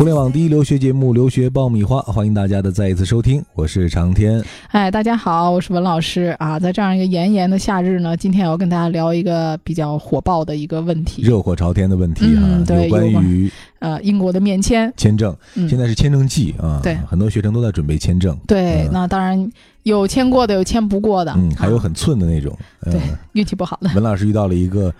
[0.00, 4.42] 互联网第一留学节目《留学爆米花》，欢迎大家的再一次收听，我是长天。
[4.68, 6.58] 哎，大家好，我是文老师啊。
[6.58, 14.90] 在这样一个炎炎的夏日呢，今天我要跟大家聊一个比较火爆的一个问题，热火朝天的问题啊，嗯对有关于呃，英国的面签。
[14.96, 15.36] 签证。
[15.54, 18.34] 嗯现在是签证季啊，对很多学生都在准备签证。
[18.46, 22.56] 对，嗯那当然有签过的，有签不过的，嗯，还有啊很寸的那种。
[22.86, 23.00] 嗯对
[23.34, 23.90] 运气不好的。
[23.94, 24.90] 文老师遇到了一个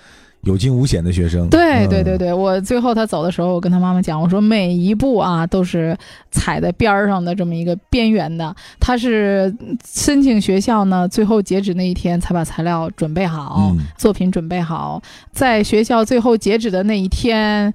[0.43, 1.49] 有惊无险的学生。
[1.51, 5.97] 对嗯对对对，我最后他走的时候，我跟他妈妈讲，我说每一步啊都是
[6.31, 8.55] 踩在边儿上的这么一个边缘的。
[8.79, 9.55] 他是
[9.87, 17.73] 申请学校呢，最后截止那一天才把材料准备好，嗯作品准备好，在学校最后截止的那一天。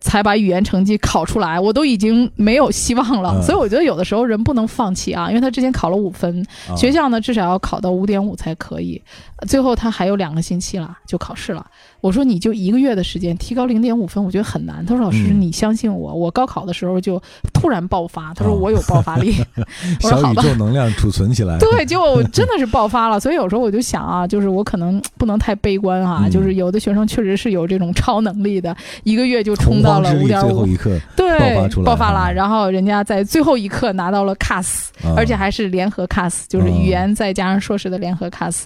[0.00, 3.42] 才把语言成绩考出来，我都已经没有希望了，嗯。
[3.42, 6.76] 所以我觉得有的时候人不能放弃啊，因为他之前考了五分，啊。
[6.76, 9.02] 学校呢至少要考到五点五才可以，
[9.38, 11.66] 呃最后他还有两个星期了就考试了。
[12.00, 14.84] 我说你就一个月的时间提高零点五分，我觉得很难。
[14.86, 15.40] 他说老师、嗯。
[15.40, 17.20] 你相信我，我高考的时候就
[17.52, 18.58] 突然爆发，他说哦。
[18.58, 19.34] 我有爆发力。
[20.02, 20.42] 我说小宇好吧。
[20.42, 21.58] 宙能量储存起来。
[21.60, 26.30] 对，结果我真的是爆发了，所以有时候我就想啊，就是我可能不能太悲观啊，嗯。
[26.30, 31.86] 就是有的学生确实是有这种超能力的，一个月就冲到了五点五，最后一刻，对，爆发出来。
[31.86, 35.14] 爆发了，啊然后人家在最后一刻拿到了 CAS，啊。
[35.16, 36.82] 而且还是联合 CAS，就是嗯。
[36.82, 38.64] 语言再加上硕士的联合 CAS，、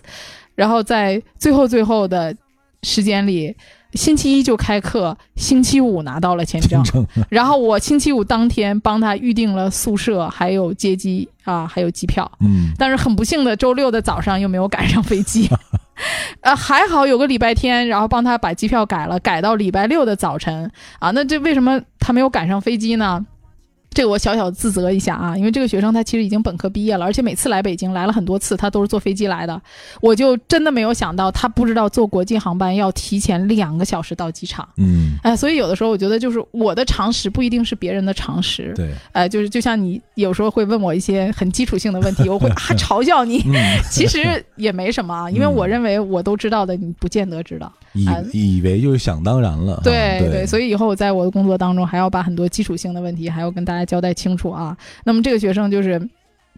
[0.54, 2.34] 然后在最后最后的
[2.82, 3.54] 时间里，
[3.94, 12.30] 星期一就开课，星期五拿到了签证，证然后我星期五当天帮他预定了宿舍，还有接机啊，还有机票。
[12.40, 15.48] 嗯但是很不幸的，周六的早上又没有赶上飞机，
[16.40, 21.10] 呃，还好有个礼拜天，然后帮他把机票改了，改到礼拜六的早晨啊。
[21.12, 23.24] 那这为什么他没有赶上飞机呢？
[23.94, 29.60] 这个我小小自责一下啊，因为这个学生他其实已经本科毕业了，而且每次来北京来了很多次，他都是坐飞机来的。
[30.00, 34.68] 我就真的没有想到，他不知道坐国际航班要提前两个小时到机场。
[34.76, 38.72] 嗯，哎，所以有的时候我觉得，就是我的常识不一定是别人的常识。
[38.74, 43.54] 对，哎，就是就像你有时候会问我一些很基础性的问题，我会啊嘲笑你， 嗯，
[43.90, 47.70] 其实也没什么啊，因为嗯我认为我都知道的，你不见得知道。
[47.94, 49.78] 以啊以为就是想当然了。
[49.84, 54.76] 对啊对，所以以后我在我的工作当中还要把很多基础性的问题还要跟大家交代清楚啊。
[55.04, 56.08] 那么这个学生就是。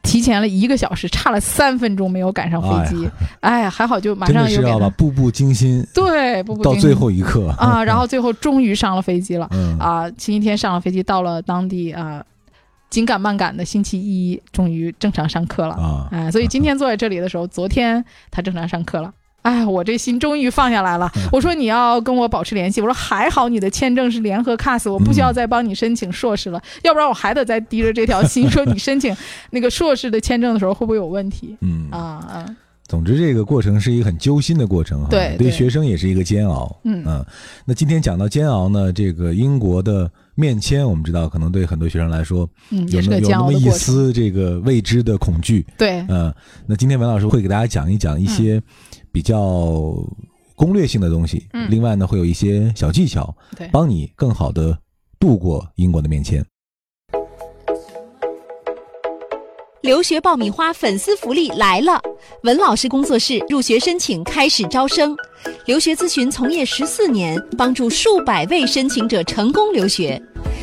[0.03, 3.09] 提前了一个小时，差了三分钟没有赶上飞机，
[3.41, 7.49] 哎呀，还好就马上又给的是要把他步步惊心对步步到最惊心后一刻。
[7.57, 10.07] 啊，然后最后终于上了飞机了嗯啊！
[10.19, 12.23] 星期天上了飞机，到了当地啊，
[12.91, 15.75] 紧赶慢赶的星期一终于正常上课了。
[15.77, 19.11] 啊，哎，所以今天坐在这里的时候，昨天他正常上课了。
[19.45, 21.11] 哎，我这心终于放下来了。
[21.31, 22.81] 我说你要跟我保持联系。
[22.81, 29.15] 我说还好你的签证是联合 CAS，我不需要再帮你申请硕士了，要不然我还得再提着这条心 说你申请
[29.51, 32.57] 那个硕士的签证的时候会不会有问题嗯啊啊？
[32.87, 36.75] 总之，这个过程是一个很揪心的过程哈，对对对学生也是一个煎熬。
[36.85, 37.05] 嗯
[37.67, 43.71] 那今天讲到煎熬呢，这个英国的面签，我们知道可能对很多学生来说嗯，有那么一。
[43.71, 45.67] 丝这个未知的恐惧。
[45.77, 46.33] 对，嗯、
[46.67, 48.63] 那今天文老师会给大家讲一讲一些
[49.13, 49.95] 比较
[50.55, 54.79] 攻略性的东西，嗯另外呢会有一些小技巧，对帮你更好的
[55.19, 56.45] 度过英国的面签。
[59.83, 62.01] 留学爆米花粉丝福利来了！
[62.45, 65.15] 文老师工作室入学申请开始招生，
[65.67, 70.21] 留学咨询从业十四年，帮助数百位申请者成功留学。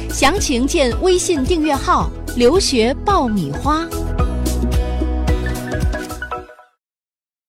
[0.10, 3.88] 详情见微信订阅号“留学爆米花”。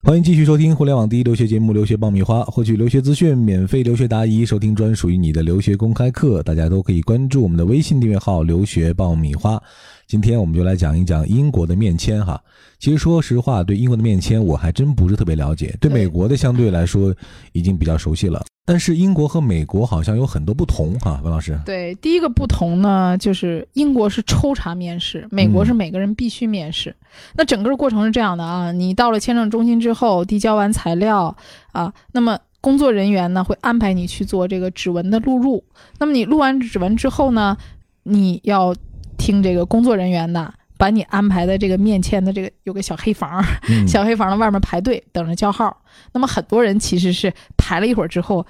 [0.04, 9.62] 欢迎继续收听互联网第一留学节目《留学爆米花》，获取留学资讯、免费留学答疑、收听专属于你的留学公开课，大家都可以关注我们的微信订阅号“留学爆米花”。
[10.08, 12.42] 今天我们就来讲一讲英国的面签哈。
[12.80, 17.14] 其实说实话，对英国的面签我还真不是特别了解，对美国的相对来说
[17.52, 18.44] 已经比较熟悉了。
[18.64, 21.58] 但是英国和美国好像有很多不同哈，文老师。
[21.64, 26.94] 对，第一个不同呢，就是英国是抽查面试，美国是每个人必须面试。
[27.34, 31.36] 那整个过程是这样的啊，你到了签证中心之后，递交完材料
[31.72, 35.64] 啊，那么工作人员呢会安排你去做这个指纹的录入。
[35.98, 37.56] 那么你录完指纹之后呢，
[38.04, 38.72] 你要
[39.18, 40.54] 听这个工作人员的。
[40.82, 45.80] 把你安排在这个面签的这个有个小黑房，嗯，小黑房的外面排队等着叫号。
[46.12, 48.44] 那么很多人其实是排了一会儿之后，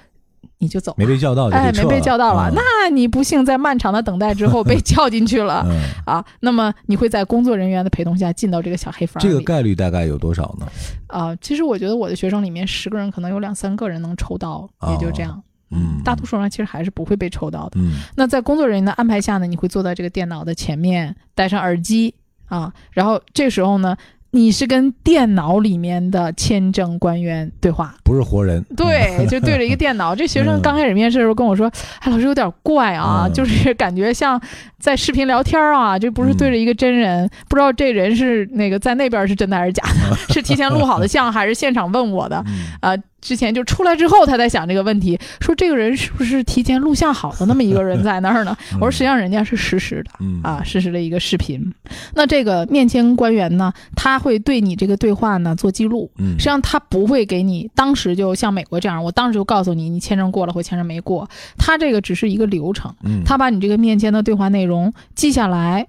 [0.57, 9.21] 你就走了没被叫到就哎，没被叫到了，嗯那你不幸在漫长的等待之后被 叫进去了、嗯，啊，那么你会在工作人员的陪同下进到这个小黑房。
[9.21, 10.65] 这个概率大概有多少呢？
[11.05, 15.39] 啊、其实我觉得我的学生里面十个人可能有两三个人能抽到，也就这样。
[15.69, 17.79] 嗯，大多数人其实还是不会被抽到的。
[17.79, 22.13] 嗯那在工作人员的安排下呢，你会坐在这个电脑的前面，戴上耳机
[22.53, 23.95] 啊，然后这时候呢，
[24.31, 27.95] 你是跟电脑里面的签证官员对话。
[28.03, 28.63] 不是活人。
[28.77, 30.13] 对，就对着一个电脑。
[30.15, 31.71] 这学生嗯刚开始面试的时候跟我说
[32.01, 34.39] ：“哎，老师有点怪啊，嗯就是感觉像
[34.79, 42.43] 在视频聊天啊，这不是对着一个真人，不知道这人是那个在那边是真的还是假的， 是提前录好的像还是现场问我的？
[42.47, 48.55] 嗯啊、之前就出来之后他在想这个问题，说这个人是不是提前录像好的那么一个人在那儿呢？
[48.73, 51.73] 我说实际上人家是实时的。”嗯啊，实时的一个视频。
[52.13, 56.11] 那这个面签官员呢，他会对你这个对话呢做记录。
[56.17, 61.29] 嗯实际上，他不会给你当时就像美国这样，我当时就告诉你你签证过了或签证没过。
[61.57, 65.87] 他这个只是一个流程，嗯他把你这个面签的对话内容记下来，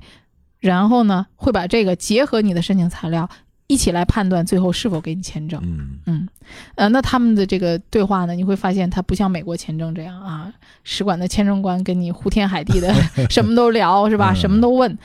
[0.61, 3.29] 然后呢，会把这个结合你的申请材料
[3.67, 5.61] 一起来判断最后是否给你签证。
[5.65, 6.29] 嗯嗯，
[6.75, 10.53] 呃，那他们的这个对话呢，你会发现他不像美国签证这样啊，
[10.83, 12.95] 使馆的签证官跟你呼天海地的
[13.31, 14.33] 什么都聊是吧？
[14.33, 14.99] 嗯什么都问。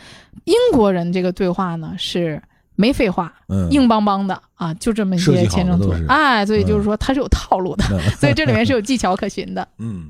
[0.46, 2.42] 英国人这个对话呢是
[2.76, 7.86] 没废话，嗯硬邦邦的啊，就这么一些签证组哎，所以就是嗯说它是有套路的，
[8.20, 9.68] 所以这里面是有技巧可循的。
[9.78, 10.08] 嗯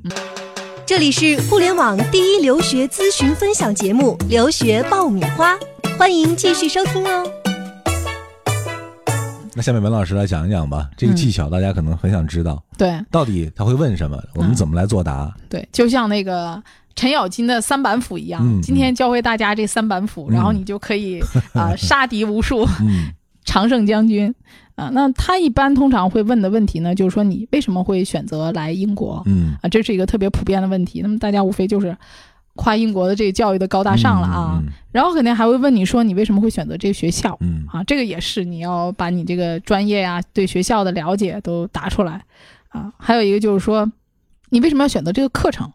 [0.86, 5.56] 这里是互联网第一留学咨询分享节目《留学爆米花》，
[6.00, 7.49] 欢迎继续收听哦。
[9.60, 15.30] 那下面文老师来讲一讲吧，这个嗯技巧大家可能很想知道，对到底他会问什么，我们嗯怎么来作答？
[15.50, 16.64] 对，就像那个。
[16.96, 21.22] 程咬金的三板斧一样，嗯今天教会大家这三板斧，嗯然后你就可以
[21.54, 22.66] 啊、 杀敌无数。
[22.80, 23.12] 嗯
[23.46, 24.34] 常胜将军
[24.76, 29.68] 啊，那他一般通常会问的问题呢，就是说你为什么会选择来英国嗯啊？
[29.70, 31.02] 这是一个特别普遍的问题。
[31.02, 31.98] 那么大家无非就是
[32.56, 37.38] 夸英国的这个教育的高大上了啊，嗯然后肯定还会问你说你为什么会选择这个学校？
[37.42, 37.66] 嗯。
[37.72, 37.84] 啊？
[37.84, 42.24] 这个也是你要把你这个专业呀、对学校的了解都答出来。
[42.70, 42.92] 啊。
[42.98, 43.90] 还有一个就是说，
[44.50, 45.72] 你为什么要选择这个课程？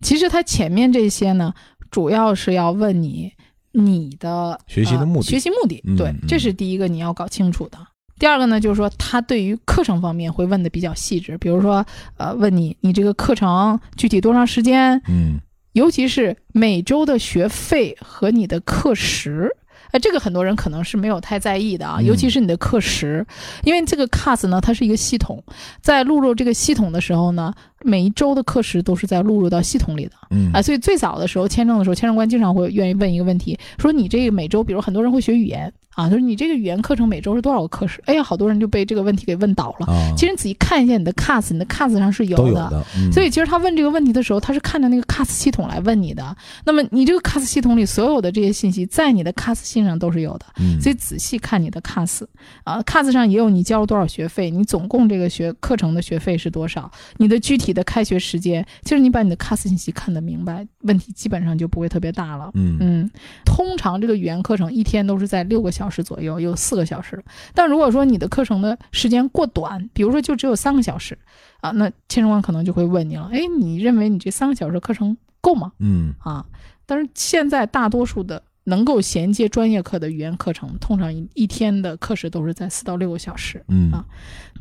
[0.00, 1.54] 其实它前面这些呢，
[1.90, 3.32] 主要是要问你
[3.72, 5.26] 你的学习的目的。
[5.26, 7.78] 呃学习目的，对这是第一个你要搞清楚的。
[8.18, 11.84] 第二个呢，就是说他对于课程方面会问的比较细致，比如说，
[12.16, 15.38] 呃，问你你这个课程具体多长时间，嗯
[15.76, 19.54] 尤其是每周的学费和你的课时。
[19.92, 23.24] 哎，这个很多人可能是没有太在意的啊，嗯尤其是你的课时，
[23.62, 25.44] 因为这个 CAS 呢，它是一个系统，
[25.82, 27.52] 在录入这个系统的时候呢，
[27.84, 30.12] 每一周的课时都是在录入到系统里的。
[30.30, 38.02] 嗯啊，所以最早的时候签证的时候，签证官经常会愿意问一个问题，说你这个每周，比如很多人会学语言啊，他说你这个语言课程每周是多少个课时？
[38.06, 39.86] 哎呀，好多人就被这个问题给问倒了。
[39.86, 42.42] 啊，其实你仔细看一下你的 CAS，你的 CAS 上是有的。
[42.42, 46.36] 都有的，嗯所以其实他问这个问题的时候，他是看着那个 CAS 系统来问你的。
[46.64, 50.46] 那么你这个 CAS 系统里所有的这些信息，在你的 CAS 信上都是有的。
[50.58, 52.24] 嗯所以仔细看你的 CAS
[52.64, 62.50] 啊，CAS 上也有你交了多少学费，你总共这个学课程的学费是多少，你的具体的开学时间，其实你把你的 CAS 信息看得明白，问题基本上就不会特别大了。
[62.54, 63.10] 嗯嗯，
[63.44, 67.22] 通常这个语言课程一天都是在六个小时左右，有四个小时。
[67.54, 71.16] 但如果说你的课程的时间过短，比如说就只有三个小时
[71.60, 75.72] 啊，那签证官可能就会问你了，哎，你认为你这三个小时课程够吗？
[75.78, 76.44] 嗯啊，
[76.86, 83.62] 但是现在大多数的能够衔接专业课的语言课程，通常一一天的课时都是在四到六个小时。
[83.68, 84.04] 嗯啊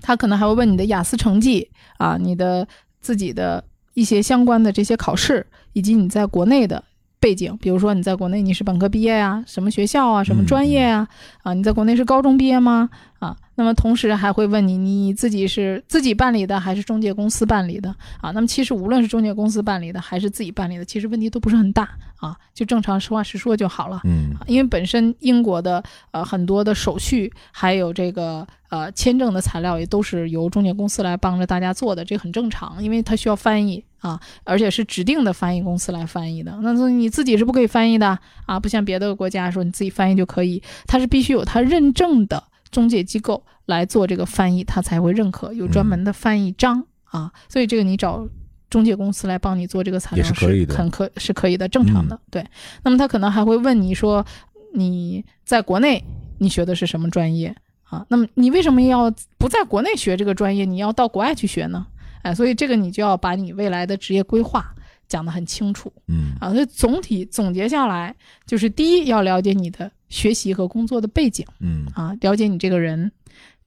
[0.02, 2.68] 他可能还会问你的雅思成绩啊，你的
[3.06, 3.64] 自己的
[3.94, 6.84] 一些相关的这些考试，以及你在国内的
[7.20, 11.08] 背景，比如说你在国内你是本科毕业呀、什么学校啊，什么专业啊，
[11.44, 12.90] 啊，你在国内是高中毕业吗？
[13.20, 17.90] 啊，那么同时还会问你你自己是自己办理的还是中介公司办理的
[18.22, 18.32] 啊？
[18.32, 24.02] 那么其实无论是中介公司办理的还是自己办理的，其实问题都不是很大啊，就正常实话实说就好了。
[24.04, 25.82] 嗯因为本身英国的
[26.12, 28.46] 呃很多的手续，还有这个
[28.76, 36.58] 呃签证的材料也都是由中介公司来帮着大家做的，这很正常，因为它需要翻译啊，而且是指定的翻译公司来翻译的。
[36.62, 48.28] 那说你自己是不可以翻译的啊，不像别的国家说你自己翻译就可以，它是必须有它认证的中介机构来做这个翻译，它才会认可，有专门的翻译章啊，所以这个你找。
[48.68, 52.20] 中介公司来帮你做这个材料是可以的很可是可以的，正常的。
[52.30, 52.46] 对，
[52.84, 54.26] 那么他可能还会问你说，
[54.74, 56.04] 你在国内
[56.40, 57.56] 你学的是什么专业
[57.90, 58.06] 啊？
[58.10, 61.86] 那么你为什么要不在国内学这个专业，你要到国外去学呢？
[62.24, 64.74] 哎，所以这个你就要把你未来的职业规划
[65.08, 66.52] 讲得很清楚嗯啊。
[66.52, 68.16] 所以总体总结下来，
[68.48, 73.08] 就是第一要了解你的学习和工作的背景嗯啊，了解你这个人；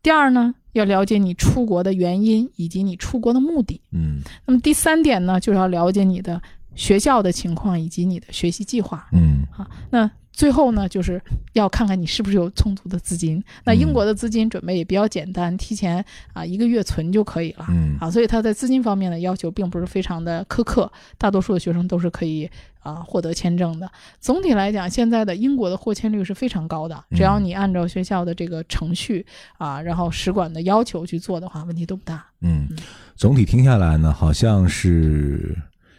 [0.02, 3.80] 第二呢，要了解你出国的原因以及你出国的目的。
[3.92, 6.42] 嗯那么第三点呢，就是要了解你的
[6.78, 9.08] 学校的情况以及你的学习计划。
[9.12, 11.20] 嗯啊，那最后呢，就是
[11.54, 13.42] 要看看你是不是有充足的资金。
[13.64, 17.66] 那英国的资金准备也比较简单，提前啊一个月存就可以了。
[17.70, 23.90] 嗯啊，所以他在资金方面的要求并不是非常的苛刻，大多数的学生都是可以啊获得签证的。
[24.20, 32.24] 总体来讲，现在的英国的获签率是非常高的，只要嗯你按照学校的这个程序啊，然后使馆的要求去做的话，问题都不大。
[32.42, 32.68] 嗯，
[33.16, 35.58] 总体听下来呢，好像是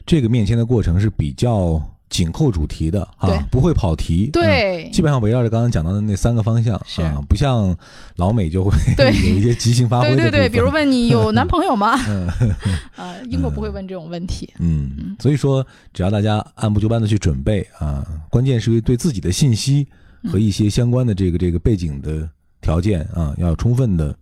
[0.10, 3.30] 这个面签的过程是比较紧扣主题的对。
[3.30, 4.26] 啊，不会跑题。
[4.26, 7.78] 嗯对，基本上围绕着刚刚讲到的那三个方向啊，不像
[8.16, 9.12] 老美就会对。
[9.30, 11.94] 有一些即兴发挥的对对对，比如问你有男朋友吗？
[12.10, 12.28] 嗯。
[12.98, 14.52] 啊，英国不会问这种问题。
[14.58, 15.64] 嗯，所以说
[15.94, 19.88] 只要大家按部就班的去准备啊，关键是对自己的信息
[20.24, 22.28] 和一些相关的这个这个背景的
[22.62, 24.16] 条件啊，要充分的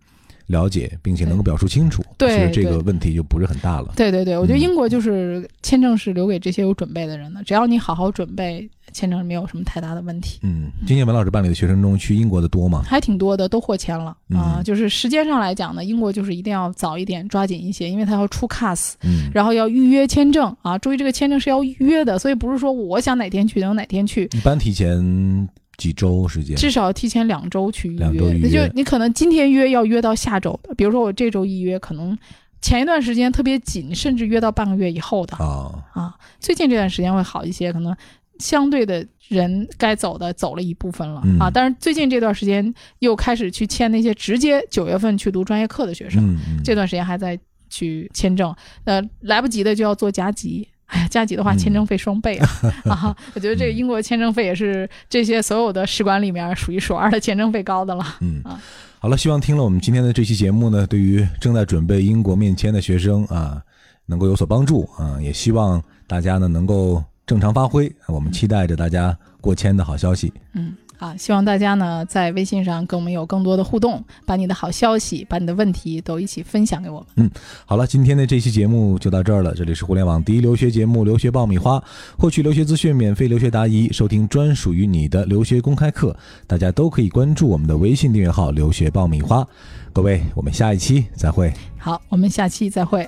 [0.48, 3.94] 了解，并且能够表述清楚，对其实这个问题就不是很大了。
[3.96, 10.40] 对对对，我觉得嗯英国就是签证是留给这些有准备的人的，只要你好好准备，签证没有什么太大的问题。
[10.44, 12.84] 嗯，今年文老师办理的学生中去英国的多吗？
[12.86, 20.78] 还挺多的，都获签了啊、嗯就是时间上来讲呢，英国就是一定要早一点，抓紧一些，因为他要出 CAS，嗯，然后要预约签证啊。
[20.78, 25.48] 注意，这个签证是要预约的，所以不是说我想哪天去就哪天去，一般提前
[25.78, 26.56] 几周时间。
[26.58, 28.00] 至少提前两周去预约。
[28.00, 32.18] 两周预约那就你可能今天约要约到下周的，比如说我这周一约，可能
[32.62, 36.14] 前一段时间特别紧，甚至约到半个月以后的啊，啊。
[36.40, 37.96] 最近这段时间会好一些，可能
[38.40, 41.52] 相对的人该走的走了一部分了、嗯啊。
[41.54, 48.56] 但是最近这段时间又开始去签那些直接九月份去读专业课的学生，嗯嗯，这段时间还在去签证，
[48.86, 50.68] 呃，来不及的就要做加急。
[50.88, 52.50] 哎呀，加急的话，嗯签证费双倍啊！
[52.90, 58.04] 啊，我觉得这个英国签证费也是这些所有的使馆里面数一数二的签证费高的了。
[58.22, 58.60] 嗯啊，
[59.00, 63.62] 好了，希望听了我们今天的这期节目呢，对于正在准备英国面签的学生啊，
[64.06, 67.94] 能够有所帮助啊，也希望大家呢能够正常发挥。
[68.08, 70.32] 我们期待着大家过签的好消息。
[70.54, 77.08] 嗯，啊，希望大家呢在微信上跟我们有更多的互动，把你的好消息、把你的问题都一起分享给我们。
[77.16, 77.32] 嗯
[77.66, 79.54] 好了，今天的这期节目就到这儿了。
[79.54, 81.78] 这里是互联网第一留学节目《留学爆米花》，
[82.18, 86.16] 获取留学资讯、免费留学答疑、收听专属于你的留学公开课，
[86.48, 89.48] 大家都可以关注我们的微信订阅号“留学爆米花”。
[89.94, 91.54] 各位，我们下一期再会。
[91.78, 93.08] 好，我们下期再会。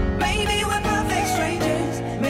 [0.21, 2.20] Maybe we're perfect strangers,